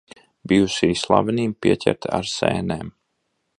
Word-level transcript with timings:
Bijusī 0.51 0.89
slavenība 1.01 1.63
pieķerta 1.67 2.13
ar 2.21 2.33
sēnēm. 2.33 2.93